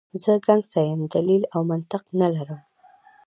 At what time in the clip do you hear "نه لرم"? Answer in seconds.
2.19-2.61